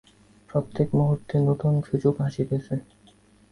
প্রত্যেক 0.49 0.87
মুহূর্তে 0.93 1.35
নূতন 1.39 1.73
সুযোগ 1.81 2.13
আসিতেছে। 2.27 2.75